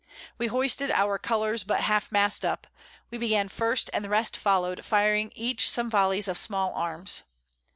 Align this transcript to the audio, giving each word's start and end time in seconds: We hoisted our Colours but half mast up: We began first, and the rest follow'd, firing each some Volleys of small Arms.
We 0.39 0.47
hoisted 0.47 0.89
our 0.89 1.19
Colours 1.19 1.63
but 1.63 1.81
half 1.81 2.11
mast 2.11 2.43
up: 2.43 2.65
We 3.11 3.19
began 3.19 3.49
first, 3.49 3.87
and 3.93 4.03
the 4.03 4.09
rest 4.09 4.35
follow'd, 4.35 4.83
firing 4.83 5.31
each 5.35 5.69
some 5.69 5.91
Volleys 5.91 6.27
of 6.27 6.39
small 6.39 6.73
Arms. 6.73 7.21